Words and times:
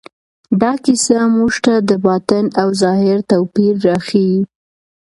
دا 0.61 0.71
کیسه 0.83 1.17
موږ 1.35 1.53
ته 1.65 1.73
د 1.89 1.91
باطن 2.05 2.45
او 2.61 2.67
ظاهر 2.81 3.17
توپیر 3.31 3.73
راښيي. 3.85 4.39